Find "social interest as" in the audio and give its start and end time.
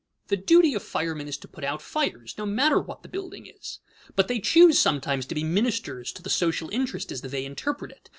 6.31-7.21